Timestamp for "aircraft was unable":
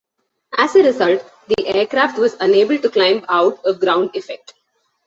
1.67-2.79